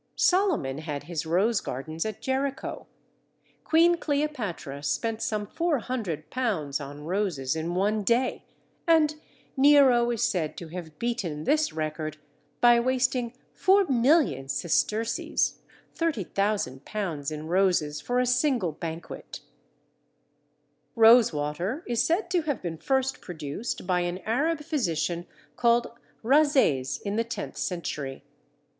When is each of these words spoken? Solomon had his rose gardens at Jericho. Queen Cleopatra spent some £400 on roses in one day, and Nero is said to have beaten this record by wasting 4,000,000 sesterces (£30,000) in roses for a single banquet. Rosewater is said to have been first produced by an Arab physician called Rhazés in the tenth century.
Solomon 0.15 0.79
had 0.79 1.03
his 1.03 1.27
rose 1.27 1.61
gardens 1.61 2.05
at 2.07 2.23
Jericho. 2.23 2.87
Queen 3.63 3.97
Cleopatra 3.97 4.81
spent 4.81 5.21
some 5.21 5.45
£400 5.45 6.81
on 6.83 7.03
roses 7.05 7.55
in 7.55 7.75
one 7.75 8.01
day, 8.03 8.43
and 8.87 9.13
Nero 9.55 10.09
is 10.09 10.23
said 10.23 10.57
to 10.57 10.69
have 10.69 10.97
beaten 10.97 11.43
this 11.43 11.71
record 11.71 12.17
by 12.61 12.79
wasting 12.79 13.33
4,000,000 13.55 14.49
sesterces 14.49 15.59
(£30,000) 15.95 17.31
in 17.31 17.47
roses 17.47 18.01
for 18.01 18.19
a 18.19 18.25
single 18.25 18.71
banquet. 18.71 19.41
Rosewater 20.95 21.83
is 21.85 22.01
said 22.03 22.31
to 22.31 22.41
have 22.41 22.59
been 22.63 22.79
first 22.79 23.21
produced 23.21 23.85
by 23.85 23.99
an 23.99 24.17
Arab 24.25 24.61
physician 24.63 25.27
called 25.55 25.91
Rhazés 26.23 26.99
in 27.03 27.17
the 27.17 27.23
tenth 27.23 27.57
century. 27.57 28.23